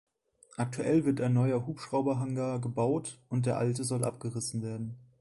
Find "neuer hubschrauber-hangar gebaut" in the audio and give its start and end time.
1.33-3.21